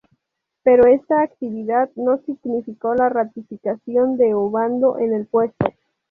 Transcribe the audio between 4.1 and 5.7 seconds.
de Ovando en el puesto.